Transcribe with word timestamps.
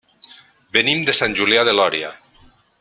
Venim 0.77 1.03
de 1.09 1.15
Sant 1.19 1.37
Julià 1.41 1.67
de 1.71 1.79
Lòria. 1.79 2.13